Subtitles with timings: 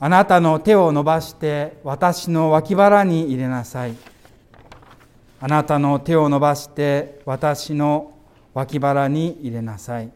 [0.00, 3.94] あなたの手を伸ばして私の脇腹に入れなさい。
[5.40, 8.12] あなたの手を伸ばして私の
[8.54, 10.10] 脇腹に入れなさい。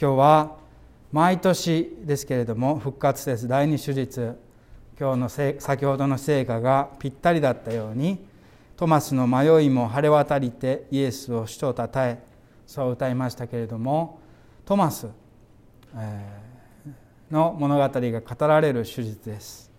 [0.00, 0.56] 今日は
[1.12, 4.38] 毎年ですけれども復活節第二手術
[4.98, 8.18] 今日の先ほどの成果がぴったりだったように
[8.76, 12.29] トマスの迷いも晴れ渡りてイエスを主とたたえ
[12.70, 14.20] そう歌いましたけれども
[14.64, 15.08] トマス
[17.28, 19.72] の物語が語られる手術です。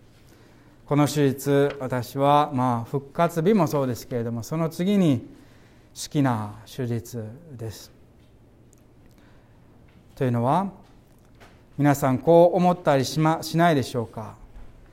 [0.84, 5.26] この手術私はまあ復活日もそうですけれどもその次に
[5.94, 7.24] 好きな手術
[7.56, 7.90] です。
[10.14, 10.70] というのは
[11.78, 14.34] 皆さんこう思ったりし,、ま、しないでしょうか。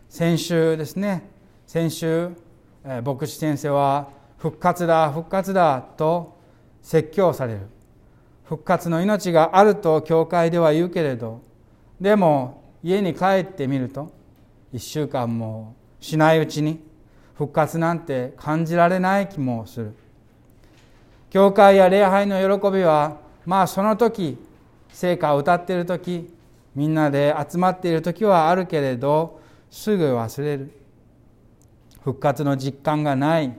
[0.08, 1.30] 先週ですね
[1.67, 2.30] 先週
[3.03, 6.38] 牧師先生は復活だ復活だと
[6.81, 7.79] 説教される。
[8.49, 11.39] 復活の命があると教会では言うけれど
[12.02, 14.11] でも家に帰ってみると
[14.73, 16.80] 1週間もしないうちに
[17.36, 19.94] 復活なんて感じられない気もする。
[21.30, 24.36] 教会や礼拝の喜びはまあその時
[24.91, 26.34] 聖歌を歌っている時
[26.73, 30.72] みんなで集まっている時はあるけれどすぐ忘れる。
[32.02, 33.56] 復活の実感がない。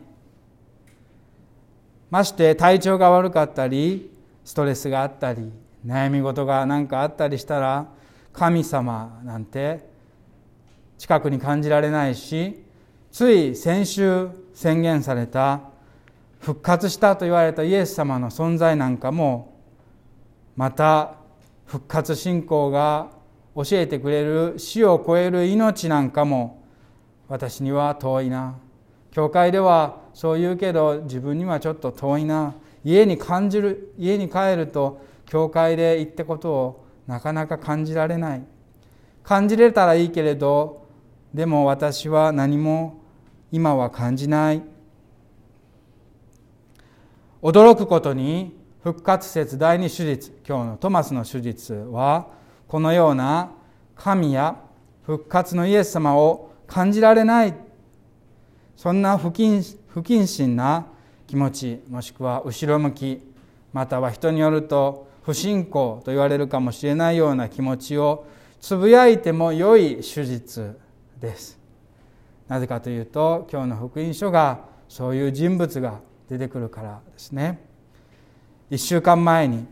[2.11, 4.10] まして体調が悪かったり
[4.51, 5.49] ストレスがあったり
[5.87, 7.87] 悩み事が何かあったりしたら
[8.33, 9.89] 神様なんて
[10.99, 12.61] 近くに感じられないし
[13.13, 15.61] つい先週宣言された
[16.41, 19.57] 復活したと言われたイエス様の存在なんかも
[20.57, 21.15] また
[21.67, 23.13] 復活信仰が
[23.55, 26.61] 教えてくれる死を超える命なんかも
[27.29, 28.57] 私には遠いな。
[29.13, 32.53] 教会ではそう言うけど自分にはちょっと遠いな。
[32.85, 38.43] 家に感じる家に帰ると教会で言ったことをなかなか感じられない。
[39.23, 40.87] 感じれたらいいけれど
[41.35, 43.01] でも私は何も
[43.53, 44.63] 今は感じない。
[47.43, 52.29] 驚くことに復活説第二手術今日のトマスの手術は
[52.69, 53.53] このような
[53.95, 54.57] 神や
[55.03, 57.55] 復活のイエス様を感じられない。
[58.77, 60.87] そんな不謹不謹慎な
[61.31, 63.23] 気持ちもしくは後ろ向き
[63.73, 68.27] または人によると不信仰と言われるかもしれないような気持ちを
[68.61, 70.77] つぶやいても良い手術
[71.21, 71.57] です。
[72.49, 77.65] なぜかというと今日の福音書がそういう人物が出てくるからですね。
[78.73, 79.69] 1週間前に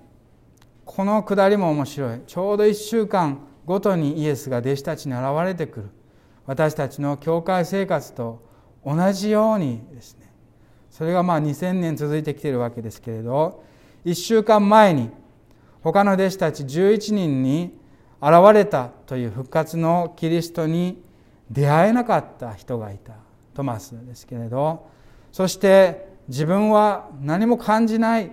[0.85, 2.21] このくだりも面白い。
[2.25, 5.91] ちょうど1週間ごとにイエスが弟子たちに現れてくる。
[6.47, 8.47] 私たちの教会生活と
[8.87, 10.28] 同じようにですね。
[10.91, 13.63] それがまあ2000年続いてきているわけですけれど
[14.05, 15.11] 1週間前に
[15.83, 17.79] 他の弟子たち11人に
[18.21, 21.03] 現れたという復活のキリストに
[21.51, 23.13] 出会えなかった人がいた
[23.55, 24.99] トマスですけれど。
[25.33, 28.33] そして自分は何も感じない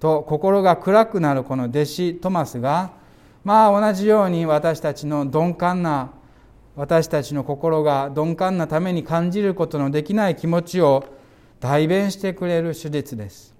[0.00, 2.90] と心が暗くなるこの弟子トマスが
[3.44, 6.10] まあ同じように私たちの鈍感な
[6.76, 11.04] 私たちの心が鈍感なために感じることのできない気持ちを
[11.60, 13.54] 代弁してくれる手術です。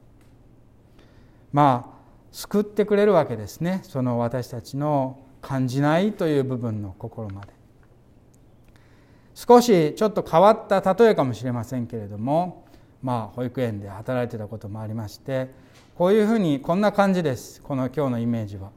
[1.53, 1.99] まあ
[2.31, 3.81] 救ってくれるわけですね。
[3.85, 7.49] その私たちの感じないという部分の心まで。
[9.35, 12.65] 少しちょっと変わった例えかもしれませんけれども
[13.03, 15.49] まあ保育園で働いてたこともありまして
[15.95, 17.63] こういうふうにこんな感じです。
[17.63, 18.71] この今日のイメージは。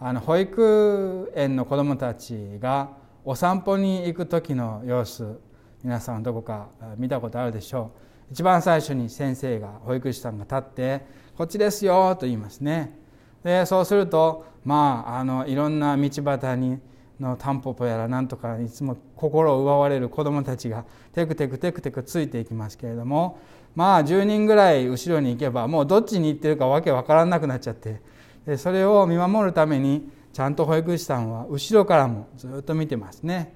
[0.00, 2.90] あの保育園の子どもたちが
[3.24, 5.38] お散歩に行く時の様子
[5.82, 8.13] 皆さんどこか見たことあるでしょう。
[8.30, 12.98] 一番最初に先生が保育士さんが立って「こっちですよ」と言いますね。
[13.42, 16.78] でそうするとまああのいろんな道端に
[17.20, 23.38] のタンポポやらなんとかいつも心を奪われる子どもたちがテクテクテクテクついていきますけれども
[23.74, 28.00] まあ10人ぐらい後ろに行けばもうどっちに行ってるかわけわからなくなっちゃって
[28.46, 33.54] でそれを見守るためにちゃんと保育士さんは後ろからもずっと見てますね。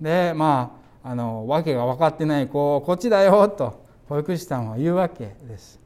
[0.00, 5.78] でまああの訳が分かってない子をこっちだよと保育士さんは言うわけです。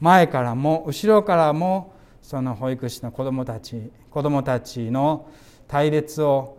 [0.00, 5.28] 前からも後ろからもその保育士の子どもたち子どもたちの
[5.66, 6.58] 隊列を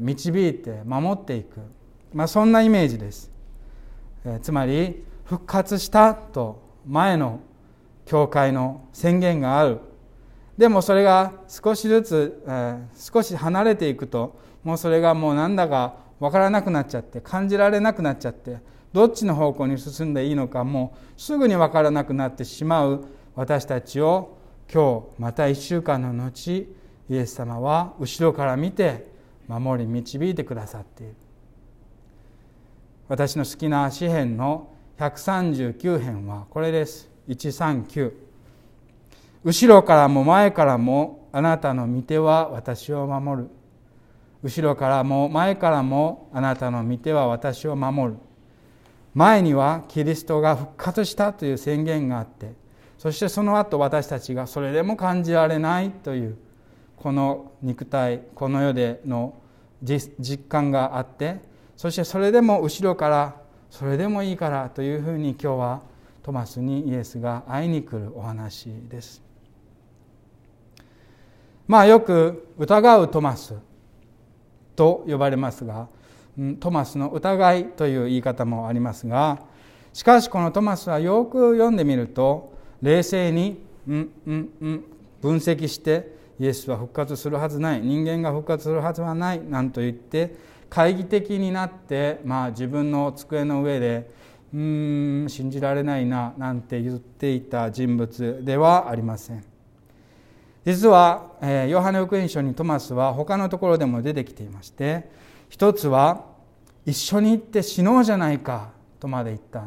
[0.00, 1.60] 導いて守っていく、
[2.14, 3.30] まあ、そんなイメージです、
[4.40, 7.40] つまり復活したと前の
[8.04, 9.80] 教会の宣言がある。
[10.56, 18.58] でもそれが少しずつ、えー、少し離れていくともうそれがもうなんだか分からなくなっちゃって感じられなくなっちゃって
[18.96, 23.04] どっちの方向に進んでいいのかもうすぐに分からなくなってしまう
[23.34, 24.38] 私たちを
[24.72, 26.66] 今日また1週間の後
[27.10, 29.06] イエス様は後ろから見て
[29.48, 31.14] 守り導いてくださっている。
[33.06, 37.10] 私の好きな詩篇の139編はこれです。
[37.28, 38.14] 139
[39.44, 43.50] 後ろからも前からもあなたの御手は私を守る。
[44.42, 48.18] 後ろからも前からもあなたの御手は私を守る。
[49.16, 52.52] 前にはキリストが復活したという宣言があって
[52.98, 56.36] そしてその後私たちがそれでも感じられないという
[56.96, 59.32] この肉体この世での
[59.82, 61.40] 実感があって
[61.78, 63.36] そしてそれでも後ろから
[63.70, 65.80] それでもいいからというふうに今日は
[66.22, 69.22] トマスにイエスが会いに来るお話です。
[71.66, 73.54] まあよく疑うトマス
[74.74, 75.88] と呼ばれますが
[76.60, 79.40] トマスの疑いという言い方もありますが
[79.92, 82.52] しかしこのトマスはよく読んでみると
[82.82, 84.84] 冷静にうんうんうん
[85.22, 90.34] 分析してイエスは復活するはずない人間が復活するはずはないなんと言って
[90.68, 94.10] 懐疑的になって、まあ、自分の机の上で
[94.52, 99.44] うん信じられないななんて言っていた人物ではありません。
[100.64, 105.08] 実は、えー、ヨハネ福音書にトマスは他のところでも出てきていまして
[105.48, 106.24] 一つは
[106.84, 109.64] 一緒に行って死のうじゃないかとまで言った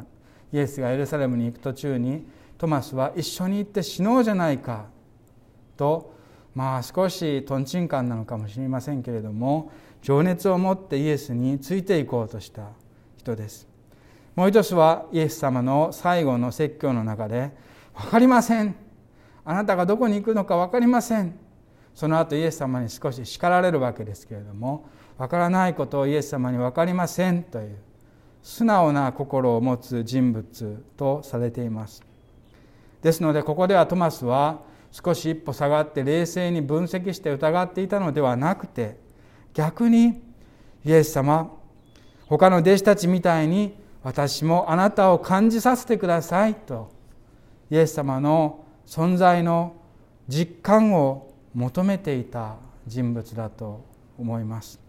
[0.51, 2.25] イエスがエルサレムに行く途中に
[2.57, 4.87] トマスは一緒に行って死のうじゃないか
[5.77, 6.13] と
[6.55, 9.71] まあ少しとんちんかんなのかもしれませんけれども
[10.01, 12.69] 情熱を持ってイエスについていこうとした
[13.17, 13.67] 人です。
[14.35, 17.51] もう一つはイエス様の最後の説教の中で
[17.93, 18.75] 「分かりません。
[19.43, 21.37] あなたがどこに行くのか分かりません」
[21.93, 24.85] その後イエス様に少し叱られるわけですけれども
[25.19, 27.75] 分からないことをイエス様に分かりませんという
[28.41, 32.01] 素直な心を持つ人物とされています。
[33.01, 34.61] ですのでここではトマスは
[34.91, 38.97] 少し一歩下がって冷静に分析して疑っていたのではなくて
[39.53, 40.21] 逆に
[40.85, 41.51] イエス様
[42.27, 46.91] 他の弟子たちみたいに私もあなたを感じさせてくださいと
[47.69, 49.75] イエス様の存在の
[50.29, 52.55] 実感を求めていた
[52.87, 53.85] 人物だと
[54.17, 54.88] 思います。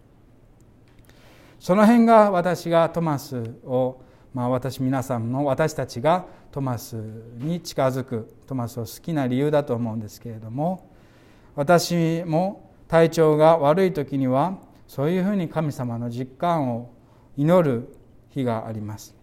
[1.61, 4.01] その辺が私がトマスを
[4.33, 6.95] まあ、私皆さんの私たちがトマス
[7.39, 10.89] に近づくトマスを好きな理由だと思うんですけれども
[11.57, 16.91] 私も体調が悪い時にはそういうふうに神様の実感を
[17.37, 17.95] 祈る
[18.31, 19.15] 日があります。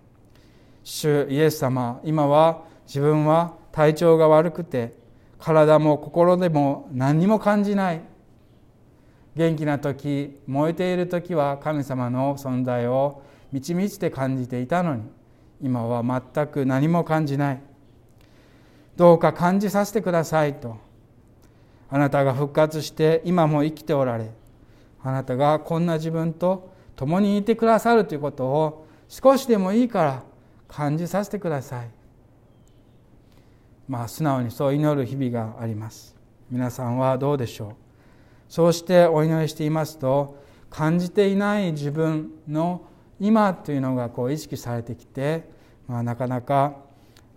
[0.83, 4.93] 主イエス様今は自分は体調が悪くて
[5.39, 8.01] 体も心でも何にも感じない。
[9.37, 15.03] 元気な時燃えている時は神様の存在を満ち満ちて感じていたのに
[15.61, 17.61] 今は全く何も感じない。
[18.95, 20.77] どうか感じさせてくださいと
[21.89, 24.31] あなたが復活して今も生きておられ
[25.03, 30.23] あなたがこんな自分と共にいてくださるということを少しでもいいから
[30.67, 31.89] 感じさせてください。
[33.87, 36.15] まあ素直にそう祈る日々があります。
[36.49, 37.86] 皆さんはどうでしょう？
[38.49, 40.37] そうしてお祈りしていますと
[40.69, 42.81] 感じていない自分の
[43.19, 45.49] 今というのがこう意識されてきて、
[45.87, 46.75] まあ、なかなか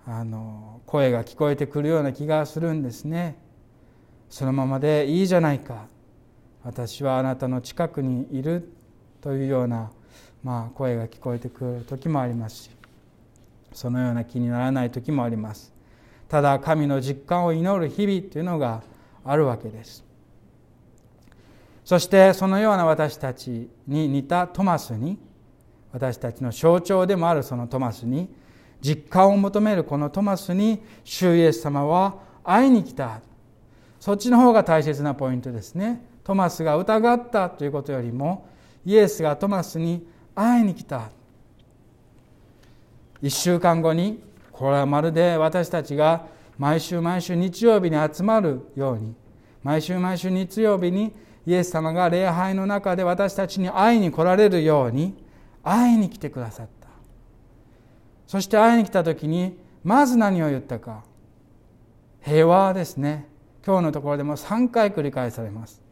[0.06, 3.37] あの声が聞こえてくるような気がするんですね。
[4.28, 5.87] そのままでいいじゃないか。
[6.62, 8.70] 私はあなたの近くにいる
[9.20, 9.90] というような、
[10.42, 12.70] まあ、声が聞こえてくる時もありますし
[13.73, 15.73] そのような気にならない時もあります。
[16.28, 18.82] ただ神の実感を祈る日々というのが
[19.25, 20.10] あるわけです。
[21.84, 25.18] そしてそのような私たちに似たトマスに
[25.92, 28.28] 私たちの象徴でもあるそのトマスに
[28.80, 33.20] 実感を求めるこのトマスに主イエス様は会いに来た。
[33.99, 36.02] そっちの方が大切なポイントですね。
[36.25, 38.49] トマスが疑ったということよりも
[38.87, 41.10] イエスがトマスに会いに来た。
[43.22, 44.22] 1週間後に
[44.52, 49.14] これはまるで私たちが毎週毎週日曜日に集まるように
[49.62, 51.12] 毎週毎週日曜日に
[51.47, 55.14] イエス様が礼拝の中で私たちに会いに来られるように
[55.62, 56.88] 会いに来てくださった。
[58.26, 61.02] そして会いに来た時にまず何を言ったか。
[62.20, 63.26] 平和ですね。
[63.64, 65.82] 今日のところでも3回繰り返されます。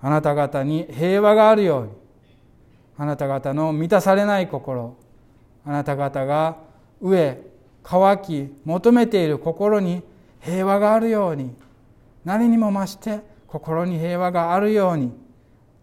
[0.00, 1.90] あなた方に平和があるように。
[2.98, 4.96] あなた方の満たされない心。
[5.64, 6.58] あなた方が
[7.02, 7.42] 飢え
[7.82, 10.02] 乾き求めている心に
[10.40, 11.54] 平和があるように。
[12.24, 15.12] 何にも増して心に平和があるように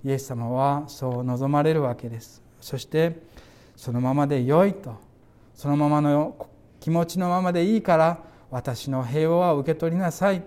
[0.04, 2.42] イエス様はそう望まれるわけです。
[2.60, 3.22] そして
[3.76, 4.96] そのままでよいと
[5.56, 6.48] そのままの
[6.80, 8.20] 気持ちのままでいいから
[8.52, 10.44] 私の平和は受け取りなさい。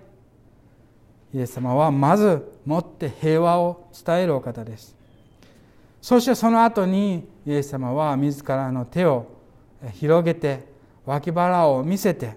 [1.34, 4.96] イエス様はまずもって平和を伝えるお方です。
[6.00, 9.26] そしてその後にイエス様は自らの手を
[9.94, 10.64] 広げて
[11.04, 12.36] 脇腹を見せて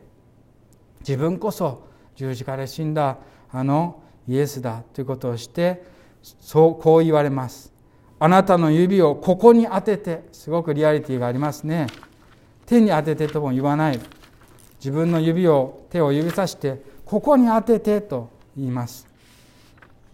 [1.01, 3.17] 自分こそ十字架で死んだ
[3.51, 5.83] あのイエスだということをして
[6.21, 7.73] そうこう言われます。
[8.19, 11.87] あなたの指をここに当ててすごくリアリティがありますね。
[12.67, 13.99] 手に当ててとも言わない。
[14.77, 19.07] 自分の指を手を指さしてここに当ててと言います。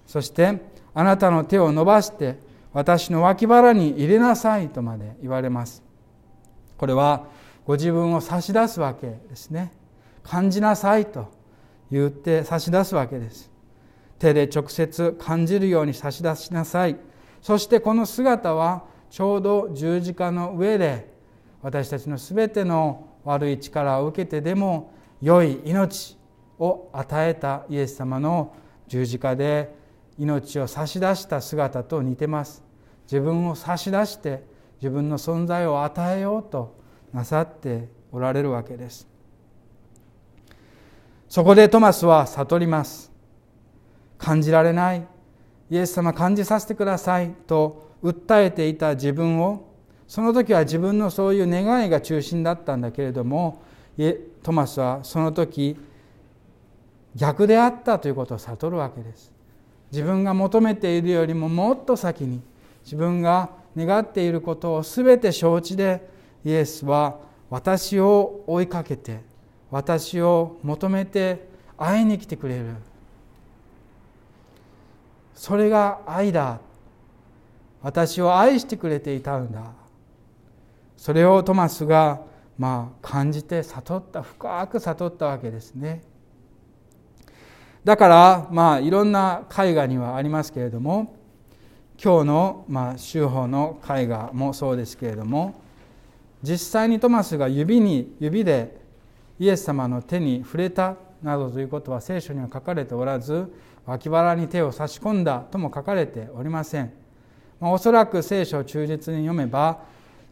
[0.07, 0.61] そして
[0.93, 2.37] あなたの手を伸ばして
[2.71, 5.83] 私の脇腹に入れなさいとまで言われます。
[6.77, 7.25] これは
[7.65, 9.73] ご自分を差し出すわけですね。
[10.23, 11.33] 感じなさいと
[11.91, 13.54] 言って差し出すわけです。
[14.19, 16.97] 手で直接感じるように差し出しなさい。
[17.41, 21.13] そしてこの姿はちょうど十字架の上で
[21.61, 26.17] 私たちの全ての悪い力を受けてでも良い命
[26.59, 28.55] を与えたイエス様の
[28.87, 29.73] 十字架で
[30.17, 32.63] 命を差し出した姿と似てます。
[33.05, 34.43] 自分を差し出して
[34.81, 36.75] 自分の存在を与えようと
[37.13, 39.07] なさっておられるわけです。
[41.29, 43.14] そこでトマスは悟ります。
[44.25, 45.05] 感じられない。
[45.69, 47.29] イエス様感じさせてください。
[47.45, 49.69] と訴えていた自分を。
[50.07, 53.63] その時は自分のそういう願いが中心だったんだけれども
[54.43, 55.75] トマスはその時
[57.15, 59.31] 逆であったということを悟るわけです。
[59.91, 62.41] 自分が求めているよりももっと先に
[62.83, 66.07] 自分が願っていることを全て承知で
[66.43, 69.21] イエスは私を追いかけて
[69.71, 72.75] 私を求めて会いに来てくれる。
[75.35, 76.59] それが愛だ。
[77.81, 79.73] 私を愛してくれていたんだ。
[80.97, 82.21] それをトマスが
[82.57, 86.01] まあ感じて悟った深く悟ったわけですね。
[87.83, 91.15] だからまあいろんな絵画にはありますけれども
[92.03, 95.61] 今日のまあ修法の絵画もそうですけれども
[96.41, 98.81] 実際にトマスが指に指で
[99.37, 103.51] イエス様の手に触れたなどということは聖書には書かれておらず
[103.85, 106.91] 脇腹に手を差し込んだとも書かれておりません、
[107.59, 109.79] ま、おそらく聖書を忠実に読めば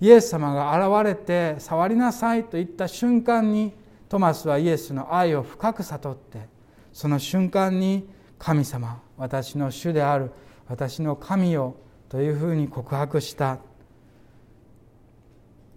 [0.02, 3.74] イエス様が現れて触りなさいと言った瞬間に
[4.10, 6.48] トマスはイエスの愛を深く悟って
[6.92, 10.32] その瞬間に神様私の主である
[10.68, 11.76] 私の神よ
[12.10, 13.60] というふうに告白した。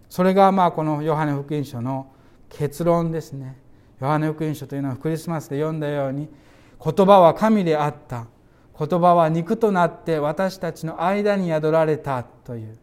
[0.08, 2.12] それがまあこのヨハネ福音書の
[2.48, 3.56] 結論ですね。
[4.00, 6.28] ヨハネ福音書というのはクリスマスで読んだように
[6.82, 8.26] 言葉は神であった。
[8.78, 12.76] 言葉は肉となって私たちの間に宿られたという。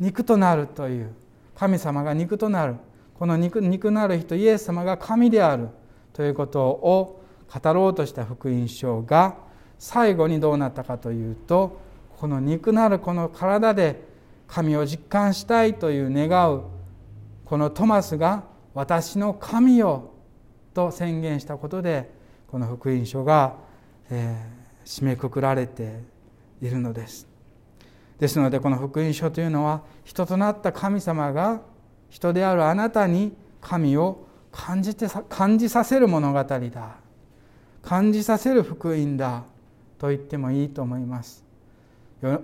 [0.00, 1.12] 肉となるという。
[1.54, 2.76] 神様が肉となる。
[3.18, 5.68] この肉肉なる人イエス様が神である
[6.12, 9.36] ということを語ろうとした福音書が
[9.78, 11.80] 最後にどうなったかというと
[12.16, 14.02] この肉なるこの体で
[14.48, 16.64] 神を実感したいという願う
[17.44, 18.44] このトマスが
[18.74, 20.10] 私の神よ
[20.74, 22.10] と宣言したことで
[22.50, 23.56] この福音書が、
[24.10, 26.00] えー、締めくくられて
[26.60, 27.26] いるのです。
[28.18, 31.62] ですのでこの福音書というのは人となった神様が
[32.10, 36.96] 人であるあなたに神を感じて感じさせる物語だ。
[37.82, 39.44] 感じさせる福音だ。
[39.98, 41.44] と言ってもいいと思います。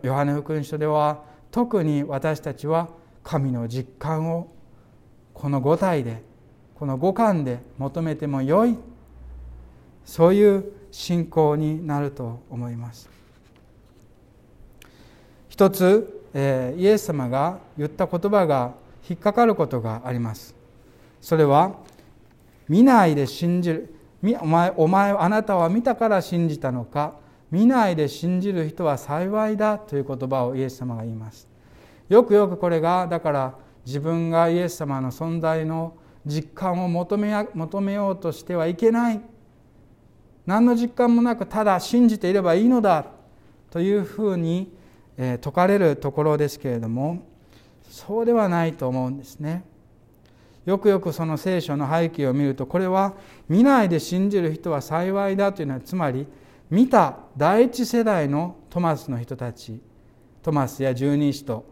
[0.03, 2.89] ヨハネ福音書では特に私たちは
[3.23, 4.53] 神の実感を
[5.35, 6.23] この五体で
[6.81, 8.75] この五感で求めてもよい
[10.07, 13.11] そういう信仰になると思います。
[15.51, 18.73] 一つ、えー、イエス様が言った言葉が
[19.07, 20.55] 引っかかることがあります。
[21.21, 21.75] それは
[22.67, 23.95] 見ないで信じる
[24.41, 27.13] お前お前あなたは見たから信じたのか
[27.51, 31.47] 見ないで信じる人は幸いだという言葉をイエス様が言います。
[32.09, 35.93] よくよくこれがだから自分がイエス様の存在の
[36.27, 39.21] 実感を求め求めようとしてはいけない
[40.47, 43.07] 何の実感もなくただ信じていればいいのだ
[43.71, 44.73] というふうに
[45.17, 47.27] 説かれるところですけれども
[47.89, 49.65] そうではないと思うんですね。
[50.67, 53.15] よくよくその聖書の背景を見るとこれは
[53.49, 56.27] 見ないで信じる人は幸いだというのはつまり
[56.71, 59.81] 見た第一世代のトマスの人たち
[60.43, 61.65] トマスや十二使徒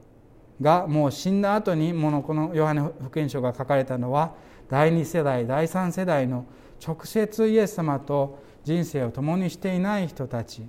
[0.61, 4.35] がもう死んだ後にものこのヨハネ福音書が書かれたのは
[4.69, 6.47] 第二世代第三世代の
[6.85, 10.63] 直接イエス様と人生を共にしていない人たち。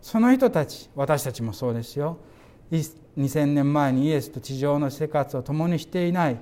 [0.00, 2.18] その人たち私たちもそうですよ。
[2.70, 6.38] 2000年前にイエスと地上の生活を共にしていない。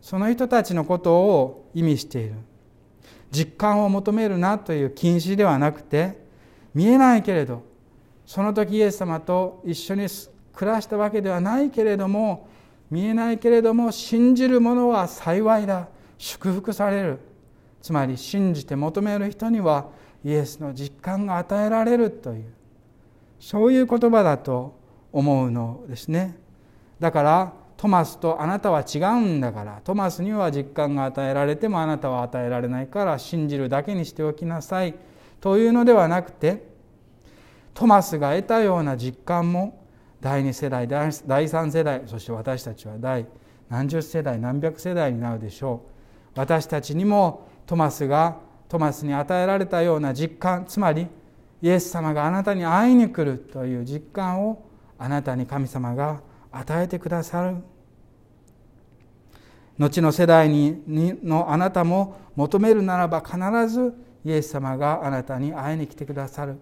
[0.00, 2.34] その人たちのことを意味している。
[3.32, 6.18] 実感を求めるなという禁止ではなくて
[6.74, 7.62] 見えないけれど
[8.26, 10.06] その時イエス様と一緒に
[10.54, 12.48] 暮らしたわけではないけれども
[12.90, 15.88] 見えないけれども信じる者は幸いだ。
[16.18, 17.18] 祝福される。
[17.80, 19.86] つまり信じて求める人には
[20.24, 22.44] イエスの実感が与えられるという。
[23.40, 24.78] そういう言葉だと
[25.10, 26.38] 思うのですね。
[27.00, 29.80] だからトマスとあなたは違うんだから。
[29.82, 34.94] トマスには実感が与えられてもあなたは与えられないから信じるだけにしておきなさい。
[35.40, 36.70] というのではなくて
[37.74, 39.81] トマスが得たような実感も
[40.22, 43.26] 第2世代第3世代そして私たちは第
[43.68, 45.82] 何十世代何百世代になるでしょ
[46.34, 46.38] う。
[46.38, 48.36] 私たちにもトマスが
[48.68, 51.08] トマスに与えられたような実感つまり
[51.60, 54.64] イエス様があなたに会いに来るという実感を
[54.96, 56.20] あなたに神様が
[56.52, 57.56] 与えてくださる。
[59.76, 60.84] 後の世代に
[61.24, 63.36] のあなたも求めるならば必
[63.68, 63.92] ず
[64.24, 66.58] イエス様があなたに会いに来てくださる。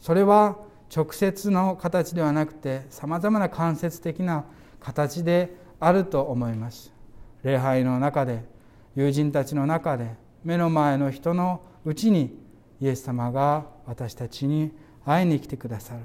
[0.00, 0.56] それは
[0.94, 4.44] 直接の形ではなくてさまざまな間接的な
[4.78, 6.92] 形であると思います。
[7.42, 8.44] 礼拝の中で
[8.94, 12.38] 友人たちの中で目の前の人のうちに
[12.80, 14.70] イエス様が私たちに
[15.04, 16.00] 会いに来てくださる。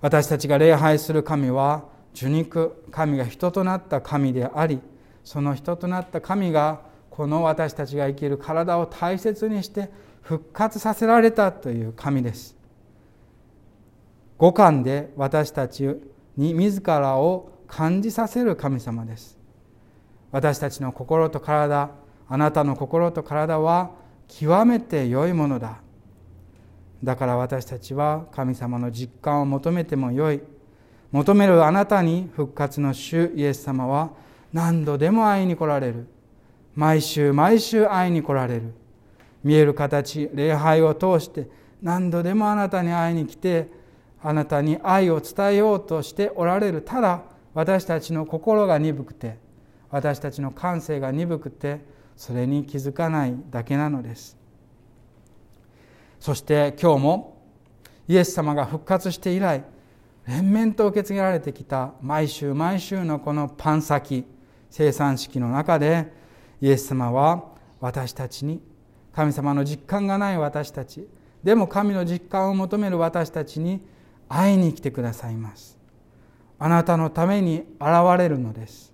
[0.00, 4.80] 私たちが礼拝する神は受肉神が人となった神であり
[5.22, 6.80] その人となった神が
[7.18, 9.90] この私たちが生きる体を大切にして
[10.22, 12.56] 復活させられたという神です。
[14.36, 15.96] 五感で私たち
[16.36, 19.36] に自らを感じさせる神様です。
[20.30, 21.90] 私たちの心と体
[22.28, 23.90] あなたの心と体は
[24.28, 25.80] 極めて良いものだ。
[27.02, 30.40] だから私たちは神様の実感を求めてもよい。
[31.10, 34.10] 求めるあなたに復活の主イエス様は
[34.52, 36.06] 何度でも会いに来られる。
[36.78, 38.72] 毎週毎週会いに来られる。
[39.42, 41.48] 見える形礼拝を通して
[41.82, 43.66] 何度でもあなたに会いに来て
[44.22, 46.82] あなたに愛を伝えようとしておられる。
[46.82, 49.38] ただ私たちの心が鈍くて
[49.90, 51.80] 私たちの感性が鈍くて
[52.14, 54.38] それに気づかないだけなのです。
[56.20, 57.42] そして今日も
[58.06, 59.64] イエス様が復活して以来
[60.28, 64.24] 連綿と受け継げられてきた毎週毎週のこのパン先
[64.70, 66.16] 生産式の中で
[66.60, 67.44] イエス様は
[67.80, 68.60] 私たちに
[69.12, 71.06] 神様の実感がない私たち
[71.42, 73.80] でも神の実感を求める私たちに
[74.28, 75.78] 会いに来てくださいます。
[76.58, 78.92] あなたのために現れるのです。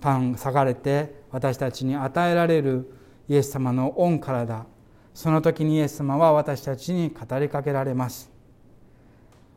[0.00, 2.92] パン裂かれて私たちに与えられる
[3.28, 4.66] イエス様の御体
[5.14, 8.30] その時にイエス様は私たちに語りかけられます。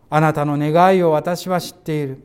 [0.09, 2.23] あなたの願いを私は知っている。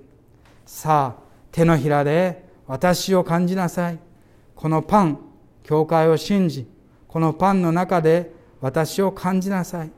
[0.65, 3.99] さあ手のひらで私を感じなさい。
[4.55, 5.19] このパン
[5.63, 6.67] 教会を信じ
[7.09, 9.91] このパンの中で私を感じなさい。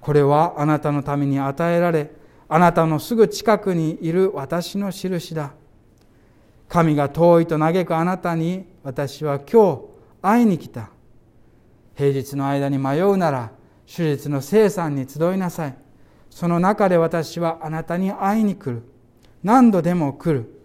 [0.00, 2.10] これはあなたのために与えられ
[2.48, 5.52] あなたのすぐ近くにいる私の印だ。
[6.68, 9.82] 神が遠いと嘆くあなたに私は今日
[10.22, 10.90] 会いに来た。
[11.94, 13.50] 平日の間に迷うなら
[13.86, 15.76] 手術の生産に集いなさい。
[16.30, 18.82] その中で私はあなたに会いに来る。
[19.42, 20.59] 何度でも来る。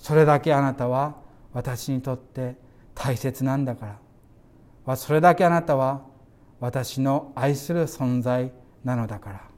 [0.00, 1.14] それだけあなたは
[1.52, 2.56] 私にとって
[2.94, 3.98] 大切なんだか
[4.86, 4.96] ら。
[4.96, 6.02] それだけあなたは
[6.58, 8.50] 私の愛する存在
[8.82, 9.49] なのだから。